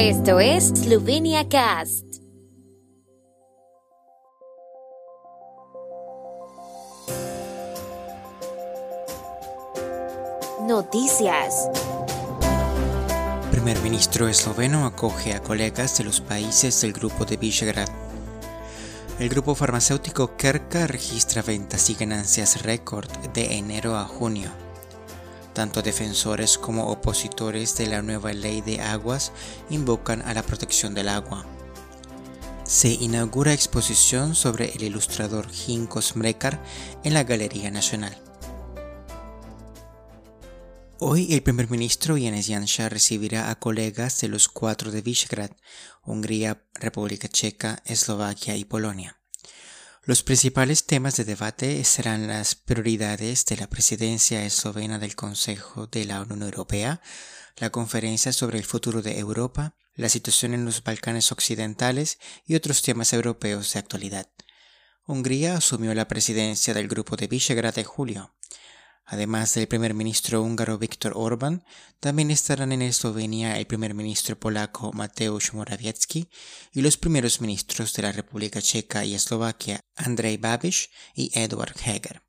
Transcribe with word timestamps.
Esto 0.00 0.38
es 0.38 0.68
Slovenia 0.68 1.48
Cast. 1.48 2.04
Noticias. 10.68 11.68
Primer 13.50 13.76
ministro 13.80 14.28
esloveno 14.28 14.86
acoge 14.86 15.34
a 15.34 15.42
colegas 15.42 15.98
de 15.98 16.04
los 16.04 16.20
países 16.20 16.80
del 16.80 16.92
grupo 16.92 17.24
de 17.24 17.36
Visegrad. 17.36 17.88
El 19.18 19.28
grupo 19.28 19.56
farmacéutico 19.56 20.36
Kerka 20.36 20.86
registra 20.86 21.42
ventas 21.42 21.90
y 21.90 21.94
ganancias 21.94 22.62
récord 22.62 23.10
de 23.34 23.56
enero 23.56 23.96
a 23.96 24.04
junio. 24.04 24.67
Tanto 25.58 25.82
defensores 25.82 26.56
como 26.56 26.86
opositores 26.86 27.76
de 27.76 27.88
la 27.88 28.00
nueva 28.00 28.32
ley 28.32 28.60
de 28.60 28.80
aguas 28.80 29.32
invocan 29.70 30.22
a 30.22 30.32
la 30.32 30.44
protección 30.44 30.94
del 30.94 31.08
agua. 31.08 31.46
Se 32.62 32.90
inaugura 32.90 33.52
exposición 33.52 34.36
sobre 34.36 34.70
el 34.70 34.84
ilustrador 34.84 35.48
Hinko 35.50 36.00
Smrekar 36.00 36.62
en 37.02 37.12
la 37.12 37.24
Galería 37.24 37.72
Nacional. 37.72 38.16
Hoy 41.00 41.34
el 41.34 41.42
primer 41.42 41.68
ministro 41.68 42.16
Yanis 42.16 42.46
Janša 42.46 42.88
recibirá 42.88 43.50
a 43.50 43.58
colegas 43.58 44.20
de 44.20 44.28
los 44.28 44.46
cuatro 44.46 44.92
de 44.92 45.02
Visegrad, 45.02 45.50
Hungría, 46.04 46.62
República 46.74 47.26
Checa, 47.26 47.82
Eslovaquia 47.84 48.54
y 48.54 48.64
Polonia. 48.64 49.17
Los 50.08 50.22
principales 50.22 50.86
temas 50.86 51.18
de 51.18 51.26
debate 51.26 51.84
serán 51.84 52.28
las 52.28 52.54
prioridades 52.54 53.44
de 53.44 53.58
la 53.58 53.68
presidencia 53.68 54.42
eslovena 54.42 54.98
del 54.98 55.14
Consejo 55.14 55.86
de 55.86 56.06
la 56.06 56.22
Unión 56.22 56.44
Europea, 56.44 57.02
la 57.58 57.68
conferencia 57.68 58.32
sobre 58.32 58.56
el 58.56 58.64
futuro 58.64 59.02
de 59.02 59.18
Europa, 59.18 59.76
la 59.96 60.08
situación 60.08 60.54
en 60.54 60.64
los 60.64 60.82
Balcanes 60.82 61.30
Occidentales 61.30 62.18
y 62.46 62.54
otros 62.54 62.80
temas 62.80 63.12
europeos 63.12 63.70
de 63.74 63.80
actualidad. 63.80 64.30
Hungría 65.04 65.58
asumió 65.58 65.92
la 65.92 66.08
presidencia 66.08 66.72
del 66.72 66.88
Grupo 66.88 67.16
de 67.16 67.26
Visegrad 67.26 67.78
en 67.78 67.84
julio. 67.84 68.34
Además 69.10 69.54
del 69.54 69.66
primer 69.68 69.94
ministro 69.94 70.42
húngaro 70.42 70.76
Viktor 70.76 71.14
Orbán, 71.16 71.64
también 71.98 72.30
estarán 72.30 72.72
en 72.72 72.82
Eslovenia 72.82 73.58
el 73.58 73.66
primer 73.66 73.94
ministro 73.94 74.38
polaco 74.38 74.92
Mateusz 74.92 75.54
Morawiecki 75.54 76.28
y 76.74 76.82
los 76.82 76.98
primeros 76.98 77.40
ministros 77.40 77.94
de 77.94 78.02
la 78.02 78.12
República 78.12 78.60
Checa 78.60 79.06
y 79.06 79.14
Eslovaquia 79.14 79.80
Andrej 79.96 80.38
Babiš 80.38 80.90
y 81.14 81.30
Edward 81.32 81.74
Heger. 81.82 82.22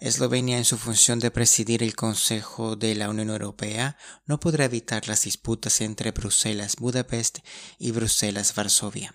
Eslovenia, 0.00 0.56
en 0.56 0.64
su 0.64 0.78
función 0.78 1.18
de 1.18 1.30
presidir 1.30 1.82
el 1.82 1.94
Consejo 1.94 2.74
de 2.74 2.94
la 2.94 3.10
Unión 3.10 3.28
Europea, 3.28 3.98
no 4.24 4.40
podrá 4.40 4.64
evitar 4.64 5.08
las 5.08 5.24
disputas 5.24 5.82
entre 5.82 6.12
Bruselas-Budapest 6.12 7.40
y 7.78 7.90
Bruselas-Varsovia. 7.90 9.14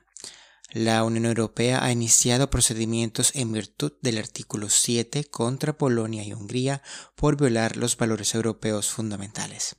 La 0.73 1.03
Unión 1.03 1.25
Europea 1.25 1.85
ha 1.85 1.91
iniciado 1.91 2.49
procedimientos 2.49 3.35
en 3.35 3.51
virtud 3.51 3.93
del 4.01 4.17
artículo 4.17 4.69
7 4.69 5.23
contra 5.25 5.77
Polonia 5.77 6.23
y 6.23 6.33
Hungría 6.33 6.81
por 7.13 7.37
violar 7.37 7.77
los 7.77 7.95
valores 7.95 8.33
europeos 8.33 8.89
fundamentales. 8.89 9.75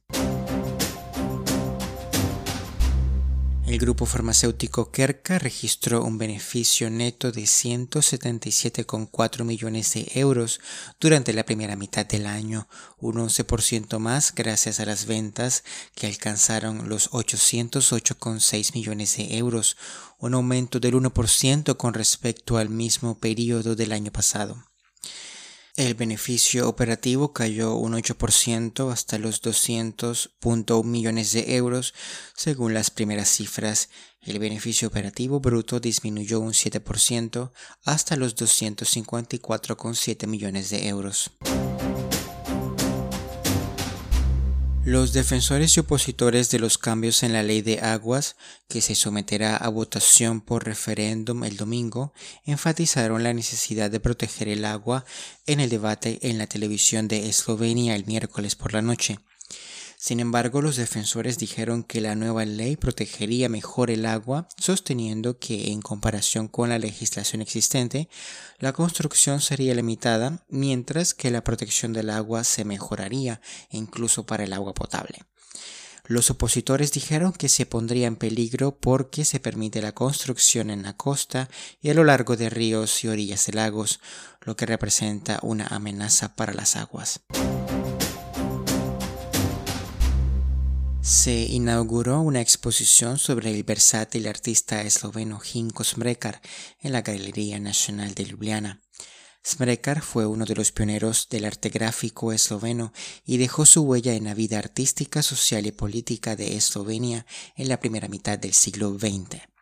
El 3.67 3.79
grupo 3.79 4.05
farmacéutico 4.05 4.91
Kerka 4.91 5.39
registró 5.39 6.05
un 6.05 6.19
beneficio 6.19 6.91
neto 6.91 7.33
de 7.33 7.45
177,4 7.45 9.43
millones 9.45 9.95
de 9.95 10.07
euros 10.17 10.61
durante 11.01 11.33
la 11.33 11.47
primera 11.47 11.75
mitad 11.75 12.05
del 12.05 12.27
año, 12.27 12.69
un 12.99 13.15
11% 13.15 13.99
más 13.99 14.35
gracias 14.35 14.81
a 14.81 14.85
las 14.85 15.07
ventas 15.07 15.65
que 15.95 16.07
alcanzaron 16.07 16.91
los 16.91 17.11
808,6 17.13 18.75
millones 18.75 19.17
de 19.17 19.39
euros, 19.39 19.79
un 20.19 20.35
aumento 20.35 20.79
del 20.79 20.93
1% 20.97 21.79
con 21.79 21.95
respecto 21.95 22.59
al 22.59 22.69
mismo 22.69 23.19
periodo 23.19 23.75
del 23.77 23.93
año 23.93 24.13
pasado. 24.13 24.74
El 25.77 25.95
beneficio 25.95 26.69
operativo 26.69 27.33
cayó 27.33 27.75
un 27.75 27.95
8% 27.95 28.93
hasta 28.93 29.19
los 29.19 29.43
200.1 29.43 30.85
millones 30.85 31.33
de 31.33 31.57
euros 31.57 31.95
según 32.37 32.75
las 32.75 32.91
primeras 32.91 33.29
cifras. 33.29 33.89
El 34.23 34.39
beneficio 34.39 34.87
operativo 34.87 35.41
bruto 35.41 35.81
disminuyó 35.81 36.39
un 36.39 36.53
7% 36.53 37.51
hasta 37.85 38.15
los 38.15 38.37
254,7 38.37 40.29
millones 40.29 40.71
de 40.71 40.87
euros. 40.87 41.33
Los 44.87 45.15
defensores 45.15 45.75
y 45.77 45.81
opositores 45.81 46.51
de 46.51 46.59
los 46.59 46.77
cambios 46.77 47.23
en 47.23 47.33
la 47.33 47.43
ley 47.43 47.63
de 47.63 47.81
aguas, 47.81 48.37
que 48.69 48.83
se 48.83 48.95
someterá 48.95 49.57
a 49.57 49.71
votación 49.71 50.43
por 50.43 50.67
referéndum 50.67 51.45
el 51.45 51.57
domingo, 51.57 52.13
enfatizaron 52.45 53.23
la 53.23 53.33
necesidad 53.33 53.91
de 53.91 54.01
proteger 54.01 54.49
el 54.49 54.67
agua 54.67 55.07
en 55.47 55.61
el 55.61 55.71
debate 55.71 56.19
en 56.29 56.37
la 56.37 56.47
televisión 56.47 57.09
de 57.09 57.31
Eslovenia 57.31 57.97
el 57.97 58.05
miércoles 58.05 58.57
por 58.57 58.75
la 58.75 58.83
noche. 58.83 59.21
Sin 60.05 60.21
embargo, 60.21 60.61
los 60.61 60.77
defensores 60.77 61.39
dijeron 61.39 61.83
que 61.83 62.03
la 62.03 62.15
nueva 62.15 62.45
ley 62.45 62.77
protegería 62.77 63.49
mejor 63.49 63.91
el 63.91 64.05
agua, 64.05 64.47
sosteniendo 64.59 65.39
que, 65.39 65.73
en 65.73 65.81
comparación 65.81 66.47
con 66.47 66.69
la 66.69 66.79
legislación 66.79 67.41
existente, 67.41 68.11
la 68.59 68.75
construcción 68.75 69.41
sería 69.41 69.75
limitada, 69.75 70.45
mientras 70.51 71.15
que 71.15 71.31
la 71.31 71.43
protección 71.43 71.95
del 71.95 72.11
agua 72.11 72.45
se 72.45 72.67
mejoraría, 72.67 73.41
incluso 73.71 74.27
para 74.27 74.45
el 74.45 74.53
agua 74.53 74.75
potable. 74.75 75.25
Los 76.05 76.29
opositores 76.29 76.93
dijeron 76.93 77.33
que 77.33 77.49
se 77.49 77.65
pondría 77.65 78.07
en 78.07 78.17
peligro 78.17 78.77
porque 78.77 79.25
se 79.25 79.41
permite 79.41 79.81
la 79.81 79.93
construcción 79.93 80.69
en 80.69 80.83
la 80.83 80.99
costa 80.99 81.49
y 81.81 81.89
a 81.89 81.95
lo 81.95 82.05
largo 82.05 82.37
de 82.37 82.51
ríos 82.51 83.05
y 83.05 83.09
orillas 83.09 83.47
de 83.47 83.55
lagos, 83.55 84.01
lo 84.43 84.55
que 84.55 84.67
representa 84.67 85.39
una 85.41 85.67
amenaza 85.69 86.37
para 86.37 86.53
las 86.53 86.77
aguas. 86.77 87.23
Se 91.05 91.43
inauguró 91.43 92.23
una 92.23 92.41
exposición 92.41 93.19
sobre 93.19 93.51
el 93.51 93.63
versátil 93.63 94.27
artista 94.27 94.81
esloveno 94.81 95.39
Hinko 95.39 95.85
Smrekar 95.85 96.41
en 96.81 96.93
la 96.93 97.03
Galería 97.03 97.61
Nacional 97.61 98.15
de 98.15 98.25
Ljubljana. 98.25 98.81
Smrekar 99.47 100.01
fue 100.01 100.25
uno 100.25 100.47
de 100.47 100.55
los 100.55 100.73
pioneros 100.73 101.29
del 101.29 101.45
arte 101.45 101.69
gráfico 101.69 102.33
esloveno 102.33 102.95
y 103.27 103.37
dejó 103.37 103.67
su 103.67 103.83
huella 103.83 104.15
en 104.15 104.25
la 104.25 104.33
vida 104.33 104.59
artística, 104.59 105.23
social 105.23 105.67
y 105.67 105.73
política 105.73 106.37
de 106.37 106.57
Eslovenia 106.57 107.27
en 107.55 107.69
la 107.69 107.81
primera 107.81 108.09
mitad 108.09 108.39
del 108.39 108.55
siglo 108.55 108.99
XX. 108.99 109.54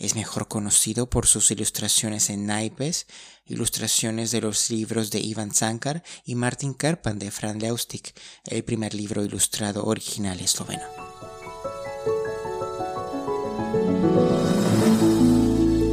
Es 0.00 0.14
mejor 0.14 0.48
conocido 0.48 1.10
por 1.10 1.26
sus 1.26 1.50
ilustraciones 1.50 2.30
en 2.30 2.46
naipes, 2.46 3.06
ilustraciones 3.44 4.30
de 4.30 4.40
los 4.40 4.70
libros 4.70 5.10
de 5.10 5.20
Ivan 5.20 5.52
Zankar 5.52 6.02
y 6.24 6.36
Martin 6.36 6.72
Kerpan 6.72 7.18
de 7.18 7.30
Fran 7.30 7.58
Leustik, 7.58 8.18
el 8.46 8.64
primer 8.64 8.94
libro 8.94 9.22
ilustrado 9.22 9.84
original 9.84 10.40
esloveno. 10.40 10.84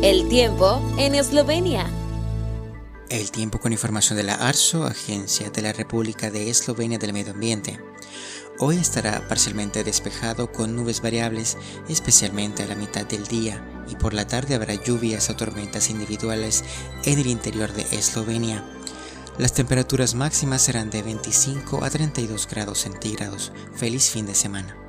El 0.01 0.29
tiempo 0.29 0.81
en 0.97 1.13
Eslovenia. 1.13 1.85
El 3.09 3.29
tiempo 3.31 3.59
con 3.59 3.73
información 3.73 4.15
de 4.15 4.23
la 4.23 4.35
ARSO, 4.35 4.85
Agencia 4.85 5.49
de 5.49 5.61
la 5.61 5.73
República 5.73 6.31
de 6.31 6.49
Eslovenia 6.49 6.97
del 6.97 7.11
Medio 7.11 7.33
Ambiente. 7.33 7.77
Hoy 8.59 8.77
estará 8.77 9.27
parcialmente 9.27 9.83
despejado 9.83 10.51
con 10.51 10.75
nubes 10.75 11.01
variables, 11.01 11.57
especialmente 11.87 12.63
a 12.63 12.67
la 12.67 12.73
mitad 12.73 13.05
del 13.05 13.27
día, 13.27 13.63
y 13.87 13.95
por 13.95 14.15
la 14.15 14.25
tarde 14.25 14.55
habrá 14.55 14.73
lluvias 14.73 15.29
o 15.29 15.35
tormentas 15.35 15.91
individuales 15.91 16.63
en 17.05 17.19
el 17.19 17.27
interior 17.27 17.71
de 17.71 17.83
Eslovenia. 17.95 18.65
Las 19.37 19.53
temperaturas 19.53 20.15
máximas 20.15 20.63
serán 20.63 20.89
de 20.89 21.03
25 21.03 21.83
a 21.83 21.89
32 21.91 22.47
grados 22.47 22.79
centígrados. 22.79 23.51
Feliz 23.75 24.09
fin 24.09 24.25
de 24.25 24.33
semana. 24.33 24.86